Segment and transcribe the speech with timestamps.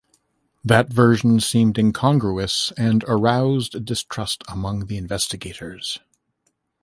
[0.65, 5.99] That version seemed incongruous and aroused distrust among the investigators.